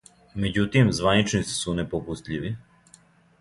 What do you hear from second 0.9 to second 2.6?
званичници су непопустљиви.